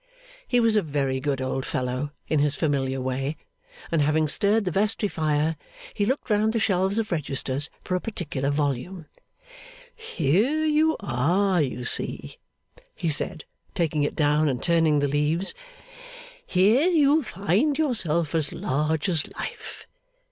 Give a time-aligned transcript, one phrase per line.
[0.47, 3.37] He was a very good old fellow, in his familiar way;
[3.91, 5.57] and having stirred the vestry fire,
[5.93, 9.05] he looked round the shelves of registers for a particular volume.
[9.95, 12.39] 'Here you are, you see,'
[12.95, 13.45] he said,
[13.75, 15.53] taking it down and turning the leaves.
[16.47, 19.85] 'Here you'll find yourself, as large as life.